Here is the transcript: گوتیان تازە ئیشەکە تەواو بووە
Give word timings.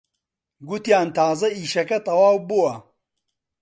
گوتیان 0.67 1.07
تازە 1.17 1.47
ئیشەکە 1.57 1.97
تەواو 2.05 2.37
بووە 2.47 2.73